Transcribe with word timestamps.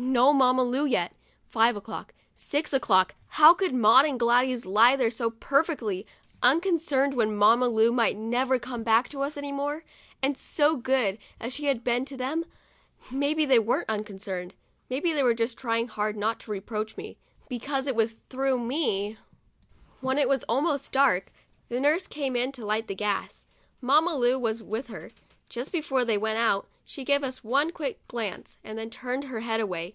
No 0.00 0.32
Mamma 0.32 0.62
Lu 0.62 0.84
yet! 0.86 1.12
Five 1.48 1.74
o'clock, 1.74 2.14
six 2.32 2.72
o'clock— 2.72 3.16
how 3.38 3.52
could 3.52 3.74
Maud 3.74 4.06
and 4.06 4.18
Gladys 4.18 4.64
lie 4.64 4.94
there 4.94 5.10
so 5.10 5.28
per 5.28 5.64
fectly 5.64 6.04
unconcerned 6.40 7.14
when 7.14 7.34
Mamma 7.36 7.66
Lu 7.68 7.90
might 7.92 8.16
never 8.16 8.60
come 8.60 8.84
back 8.84 9.08
to 9.08 9.22
us 9.22 9.36
any 9.36 9.50
more, 9.50 9.82
and 10.22 10.38
so 10.38 10.76
good 10.76 11.18
as 11.40 11.52
she 11.52 11.64
had 11.66 11.82
been 11.82 12.04
to 12.04 12.16
them, 12.16 12.44
too} 13.08 13.16
Maybe 13.18 13.44
they 13.44 13.58
weren't 13.58 13.90
unconcerned, 13.90 14.54
maybe 14.88 15.12
they 15.12 15.24
were 15.24 15.34
just 15.34 15.58
trying 15.58 15.88
hard 15.88 16.16
not 16.16 16.38
to 16.40 16.52
reproach 16.52 16.96
me, 16.96 17.18
because 17.48 17.88
it 17.88 17.96
was 17.96 18.12
through 18.30 18.60
me— 18.60 19.18
When 20.00 20.16
it 20.16 20.28
was 20.28 20.44
almost 20.44 20.92
dark, 20.92 21.32
the 21.70 21.80
nurse 21.80 22.06
came 22.06 22.36
in 22.36 22.52
to 22.52 22.64
light 22.64 22.86
the 22.86 22.94
gas. 22.94 23.44
Mamma 23.80 24.14
Lu 24.14 24.38
was 24.38 24.62
with 24.62 24.86
her. 24.86 25.10
Just 25.48 25.72
before 25.72 26.04
they 26.04 26.18
went 26.18 26.38
out, 26.38 26.68
she 26.84 27.04
gave 27.04 27.22
us 27.22 27.44
one 27.44 27.70
quick 27.70 28.06
glance, 28.08 28.56
then 28.62 28.88
turned 28.88 29.24
her 29.24 29.40
head 29.40 29.60
away. 29.60 29.94